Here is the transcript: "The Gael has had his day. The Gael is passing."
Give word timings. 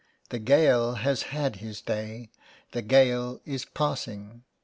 "The 0.31 0.39
Gael 0.39 0.95
has 0.95 1.21
had 1.29 1.57
his 1.57 1.79
day. 1.79 2.31
The 2.71 2.81
Gael 2.81 3.39
is 3.45 3.65
passing." 3.65 4.43